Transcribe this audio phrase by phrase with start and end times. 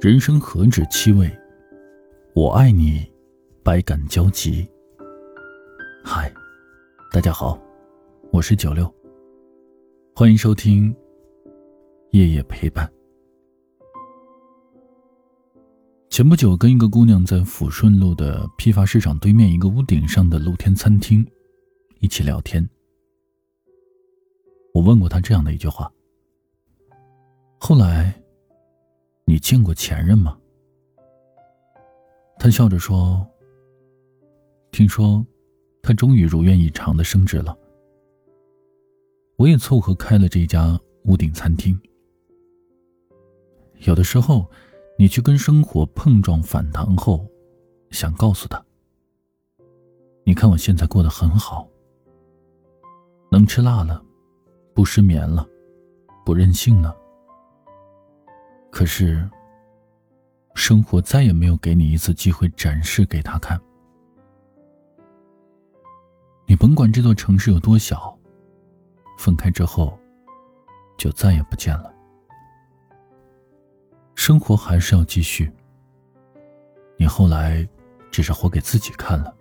[0.00, 1.28] 人生何止七味，
[2.32, 3.04] 我爱你，
[3.64, 4.64] 百感交集。
[6.04, 6.32] 嗨，
[7.10, 7.60] 大家好，
[8.30, 8.88] 我是九六，
[10.14, 10.94] 欢迎收听
[12.12, 12.88] 夜夜陪伴。
[16.10, 21.26] 前不久，跟一个姑娘在抚顺路的批发市场对面一个屋顶上的露天餐厅
[21.98, 22.64] 一起聊天。
[24.72, 25.92] 我问过她这样的一句话：
[27.58, 28.14] 后来。
[29.28, 30.38] 你见过前任吗？
[32.38, 33.28] 他笑着说
[34.72, 35.22] ：“听说，
[35.82, 37.54] 他终于如愿以偿的升职了。
[39.36, 41.78] 我也凑合开了这家屋顶餐厅。
[43.80, 44.50] 有的时候，
[44.98, 47.28] 你去跟生活碰撞反弹后，
[47.90, 48.64] 想告诉他：
[50.24, 51.68] 你看我现在过得很好，
[53.30, 54.02] 能吃辣了，
[54.74, 55.46] 不失眠了，
[56.24, 56.96] 不任性了。”
[58.78, 59.28] 可是，
[60.54, 63.60] 生活再也没有给你一次机会展示给他看。
[66.46, 68.16] 你甭管这座城市有多小，
[69.18, 69.98] 分开之后，
[70.96, 71.92] 就再也不见了。
[74.14, 75.52] 生活还是要继续。
[76.96, 77.68] 你后来，
[78.12, 79.34] 只是活给自己看了。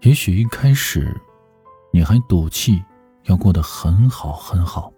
[0.00, 1.16] 也许一开始，
[1.92, 2.82] 你还赌气
[3.26, 4.92] 要过得很好很好，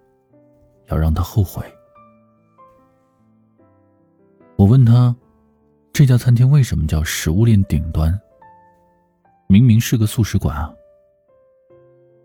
[0.87, 1.63] 要让他后悔。
[4.57, 5.15] 我问他
[5.93, 8.19] ：“这家餐厅为什么叫食物链顶端？
[9.49, 10.73] 明明是个素食馆啊。”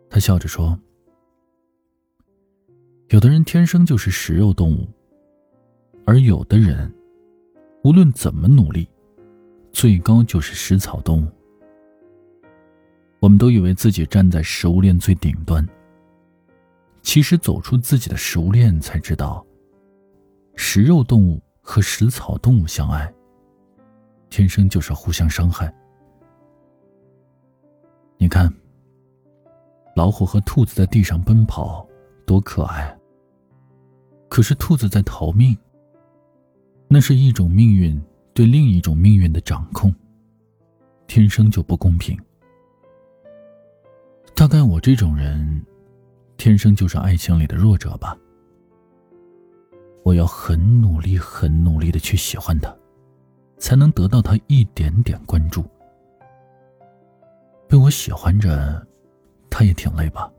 [0.09, 0.79] 他笑着说
[3.09, 4.87] ：“有的人天生就是食肉动物，
[6.05, 6.93] 而有的人
[7.83, 8.87] 无论怎么努力，
[9.71, 11.31] 最高就是食草动物。
[13.19, 15.67] 我们都以为自己站在食物链最顶端，
[17.01, 19.45] 其实走出自己的食物链，才知道
[20.55, 23.13] 食肉动物。”和食草动物相爱，
[24.31, 25.71] 天生就是互相伤害。
[28.17, 28.51] 你看，
[29.95, 31.87] 老虎和兔子在地上奔跑，
[32.25, 32.97] 多可爱。
[34.29, 35.55] 可是兔子在逃命，
[36.87, 38.01] 那是一种命运
[38.33, 39.93] 对另一种命运的掌控，
[41.05, 42.19] 天生就不公平。
[44.35, 45.63] 大概我这种人，
[46.35, 48.17] 天生就是爱情里的弱者吧。
[50.03, 52.75] 我要很努力、很努力的去喜欢他，
[53.57, 55.63] 才能得到他一点点关注。
[57.67, 58.85] 被我喜欢着，
[59.49, 60.31] 他也挺累吧？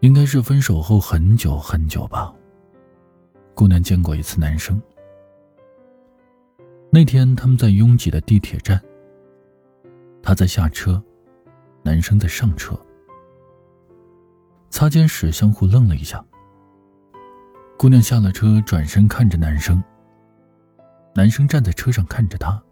[0.00, 2.32] 应该是分手后很久很久吧。
[3.54, 4.80] 姑娘见过一次男生。
[6.90, 8.80] 那天他们在拥挤的地铁站，
[10.22, 11.02] 她在下车，
[11.82, 12.78] 男生在上车。
[14.78, 16.24] 擦肩时，相互愣了一下。
[17.76, 19.82] 姑娘下了车，转身看着男生。
[21.16, 22.62] 男生站在车上看着她，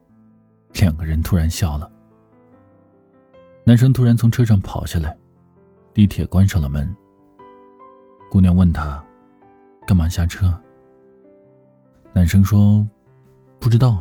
[0.74, 1.90] 两个人突然笑了。
[3.64, 5.18] 男生突然从车上跑下来，
[5.92, 6.96] 地铁关上了门。
[8.30, 9.04] 姑娘问他
[9.84, 10.56] ：“干嘛下车？”
[12.14, 12.86] 男生说
[13.58, 14.00] ：“不知道。”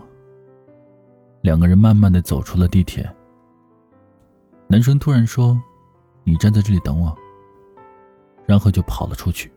[1.42, 3.12] 两个人慢慢的走出了地铁。
[4.68, 5.60] 男生突然说
[6.24, 7.12] ：“你站在这里等我。”
[8.46, 9.52] 然后就跑了出去。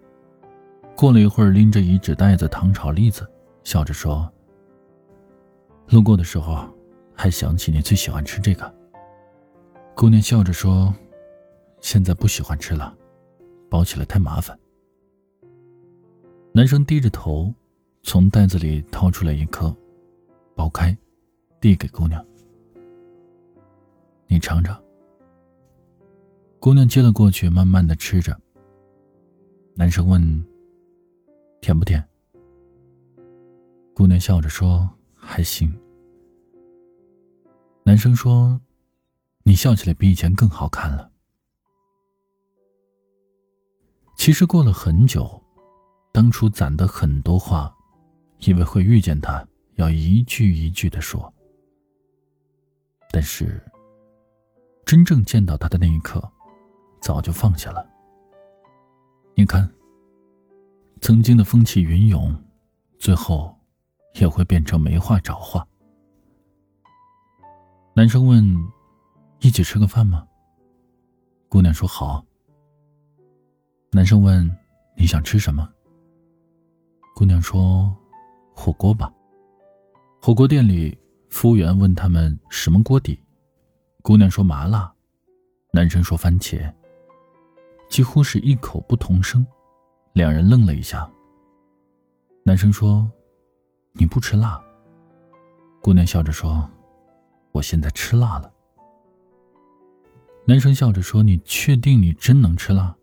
[0.97, 3.29] 过了一会儿，拎着一纸袋子糖炒栗子，
[3.63, 4.31] 笑着说
[5.89, 6.69] ：“路过的时候，
[7.15, 8.75] 还想起你最喜欢吃这个。”
[9.95, 10.93] 姑娘笑着说
[11.81, 12.97] ：“现在不喜欢吃了，
[13.71, 14.59] 包起来太麻烦。”
[16.53, 17.55] 男生低着头，
[18.03, 19.75] 从袋子里掏出来一颗，
[20.57, 20.97] 剥开，
[21.61, 22.25] 递给姑娘
[24.27, 24.77] ：“你尝尝。”
[26.59, 28.37] 姑娘接了过去，慢慢的吃着。
[29.79, 30.21] 男生问
[31.63, 32.05] ：“甜不甜？”
[33.95, 35.73] 姑娘笑着说：“还行。”
[37.87, 38.61] 男生说
[39.47, 41.09] ：“你笑起来比以前更好看了。”
[44.19, 45.41] 其实过了很久，
[46.11, 47.73] 当初攒的很多话，
[48.41, 49.47] 以为会遇见他，
[49.77, 51.33] 要一句一句的说。
[53.13, 53.65] 但是，
[54.85, 56.21] 真正见到他的那一刻，
[57.01, 57.89] 早就放下了。
[59.39, 59.73] 你看，
[61.01, 62.37] 曾经的风起云涌，
[62.99, 63.57] 最后
[64.15, 65.65] 也会变成没话找话。
[67.95, 68.45] 男生问
[69.39, 70.27] ：“一起吃个饭吗？”
[71.49, 72.27] 姑娘说：“好。”
[73.95, 74.45] 男生问
[74.99, 75.73] ：“你想吃什么？”
[77.15, 77.97] 姑娘说
[78.53, 79.09] ：“火锅吧。”
[80.21, 80.99] 火锅店里，
[81.31, 83.17] 服务员问他们什么锅底，
[84.03, 84.93] 姑娘说：“麻辣。”
[85.71, 86.69] 男生说：“番茄。”
[87.89, 89.47] 几乎是异口不同声，
[90.13, 91.11] 两人愣了一下。
[92.45, 93.11] 男生说
[93.93, 94.63] ：“你不吃辣。”
[95.83, 96.69] 姑娘笑着说
[97.53, 98.53] ：“我现在吃辣了。”
[100.47, 102.95] 男生笑着说：“你确定你真能吃辣？”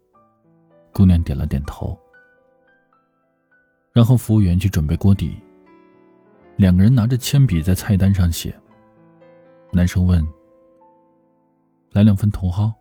[0.93, 1.97] 姑娘点了点头。
[3.91, 5.41] 然后服务员去准备锅底。
[6.57, 8.57] 两个人拿着铅笔在菜单上写。
[9.71, 10.25] 男生问
[11.91, 12.73] ：“来两份茼蒿。”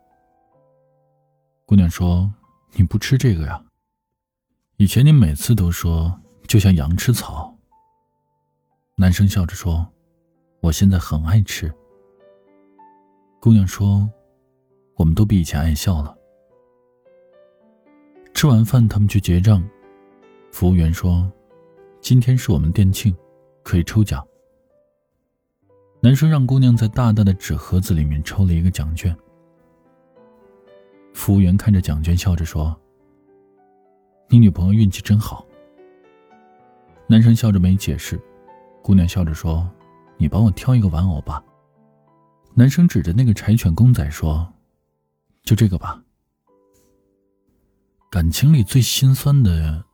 [1.65, 2.33] 姑娘说
[2.73, 3.63] ：“你不吃这个呀？
[4.77, 7.57] 以前你每次都说就像羊吃草。”
[8.95, 9.87] 男生笑着说
[10.61, 11.73] ：“我现在很爱吃。”
[13.39, 14.09] 姑娘说。
[14.97, 16.17] 我们都比以前爱笑了。
[18.33, 19.61] 吃完饭，他们去结账。
[20.53, 21.29] 服务员说
[21.99, 23.13] ：“今天是我们店庆，
[23.61, 24.25] 可以抽奖。”
[25.99, 29.13] 男生让姑娘在大大的纸盒子里面抽了一个奖券。
[31.15, 32.79] 服务员看着蒋娟，笑着说
[34.27, 35.43] ：“你女朋友运气真好。”
[37.07, 38.21] 男生笑着没解释。
[38.83, 39.67] 姑娘笑着说
[40.19, 41.41] ：“你帮我挑一个玩偶吧。”
[42.53, 44.47] 男生指着那个柴犬公仔说。
[45.43, 46.03] 就这个吧。
[48.09, 49.85] 感情里最心酸的，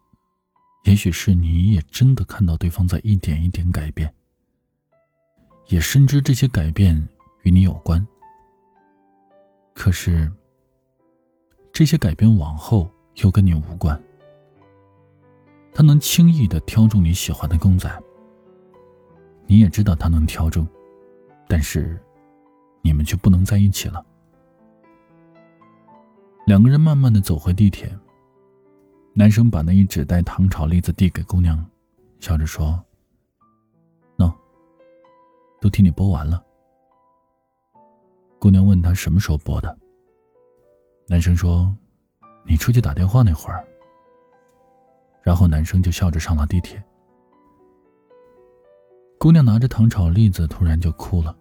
[0.85, 4.13] 也许是你也真的看到对方在一点一点改变，
[5.67, 7.07] 也深知这些改变
[7.43, 8.05] 与你有关。
[9.73, 10.31] 可是，
[11.71, 14.01] 这些改变往后又跟你无关。
[15.73, 17.89] 他能轻易的挑中你喜欢的公仔，
[19.47, 20.67] 你也知道他能挑中，
[21.47, 21.99] 但是，
[22.81, 24.05] 你们却不能在一起了。
[26.45, 27.91] 两个人慢慢的走回地铁。
[29.13, 31.65] 男生把那一纸袋糖炒栗子递给姑娘，
[32.21, 32.81] 笑着说
[34.17, 34.33] ：“喏，
[35.59, 36.41] 都替你剥完了。”
[38.39, 39.77] 姑娘问他什么时候剥的。
[41.11, 41.75] 男生说
[42.47, 43.67] ：“你出去打电话那会儿。”
[45.21, 46.81] 然后男生就笑着上了地铁。
[49.19, 51.35] 姑娘拿着糖炒栗子，突然就哭了。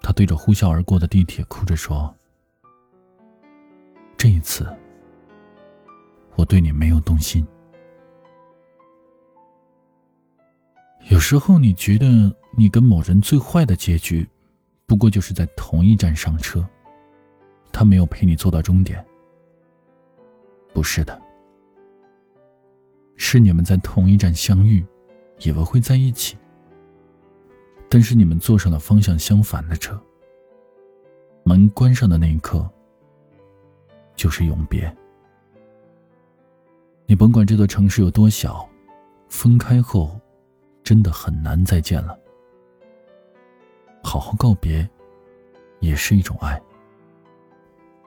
[0.00, 2.14] 她对着呼啸而过的地铁哭着说。
[4.16, 4.64] 这一次，
[6.36, 7.44] 我对你没有动心。
[11.10, 12.06] 有时候，你觉得
[12.56, 14.24] 你跟某人最坏的结局，
[14.86, 16.64] 不过就是在同一站上车，
[17.74, 19.04] 他没有陪你坐到终点。
[20.72, 21.20] 不是的，
[23.16, 24.86] 是你们在同一站相遇，
[25.40, 26.38] 以为会在一起，
[27.88, 30.00] 但是你们坐上了方向相反的车。
[31.42, 32.64] 门关上的那一刻。
[34.16, 34.96] 就是永别。
[37.04, 38.64] 你甭管这座城市有多小，
[39.28, 40.16] 分开后，
[40.84, 42.16] 真的很难再见了。
[44.04, 44.88] 好好告别，
[45.80, 46.62] 也是一种爱。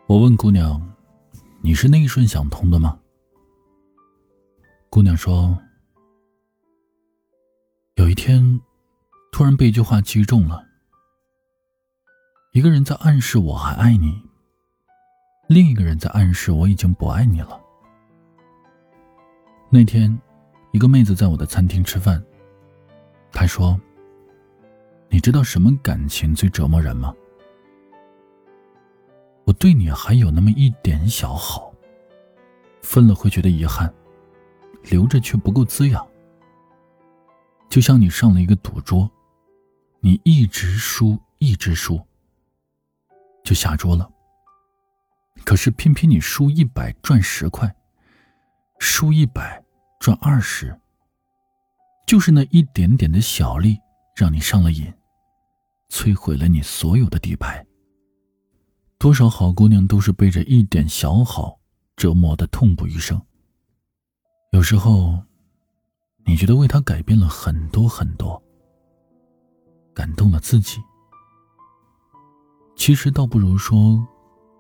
[0.08, 0.82] 我问姑娘
[1.62, 2.98] ：“你是那一瞬想通的吗？”
[4.90, 5.58] 姑娘说
[7.96, 8.62] ：“有一天，
[9.34, 10.66] 突然被一句话击中了。
[12.54, 14.24] 一个人在暗示我还爱你。”
[15.50, 17.60] 另一个人在暗示我已经不爱你了。
[19.70, 20.18] 那天，
[20.72, 22.24] 一个妹子在我的餐厅吃饭。
[23.34, 23.78] 她说
[25.12, 27.14] ：“你知道什么感情最折磨人吗？
[29.60, 31.74] 对你还有那么一点小好，
[32.82, 33.94] 分了会觉得遗憾，
[34.84, 36.08] 留着却不够滋养。
[37.70, 39.10] 就像你上了一个赌桌，
[40.00, 42.00] 你一直输，一直输，
[43.44, 44.10] 就下桌了。”
[45.46, 47.74] 可是偏偏你输一百赚十块，
[48.80, 49.64] 输一百
[50.00, 50.78] 赚二十。
[52.06, 53.78] 就是那一点点的小利，
[54.16, 54.94] 让你上了瘾，
[55.90, 57.67] 摧毁了你所有的底牌。
[59.00, 61.60] 多少好姑娘都是被这一点小好
[61.96, 63.22] 折磨的痛不欲生。
[64.52, 65.22] 有时候，
[66.26, 68.42] 你觉得为他改变了很多很多，
[69.94, 70.80] 感动了自己，
[72.76, 74.06] 其实倒不如说。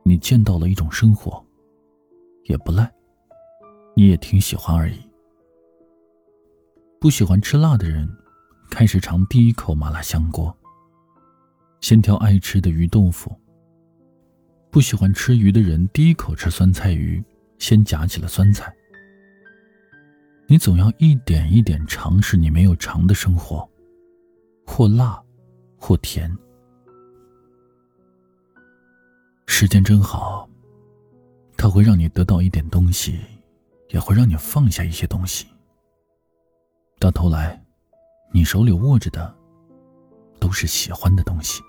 [0.03, 1.45] 你见到了一种生活，
[2.45, 2.89] 也不赖，
[3.93, 4.95] 你也挺喜欢而已。
[7.01, 8.07] 不喜欢吃辣的人，
[8.69, 10.55] 开始尝第一口麻辣香锅。
[11.81, 13.37] 先挑爱吃的鱼豆腐。
[14.77, 17.23] 不喜欢吃鱼的人，第一口吃酸菜鱼，
[17.57, 18.71] 先夹起了酸菜。
[20.45, 23.67] 你总要一点一点尝试你没有尝的生活，
[24.67, 25.19] 或辣，
[25.79, 26.31] 或甜。
[29.47, 30.47] 时间真好，
[31.57, 33.19] 它会让你得到一点东西，
[33.89, 35.47] 也会让你放下一些东西。
[36.99, 37.59] 到头来，
[38.31, 39.35] 你手里握着的，
[40.39, 41.63] 都是喜欢的东西。